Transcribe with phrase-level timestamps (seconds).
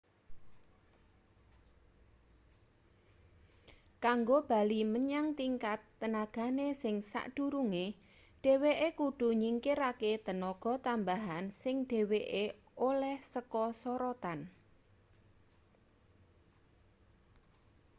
[4.03, 7.85] kanggo bali menyang tingkat tenagane sing sakdurunge
[8.43, 12.45] dhweke kudu nyingkirake tenaga tambahan sing dheweke
[12.89, 14.39] oleh saka sorotan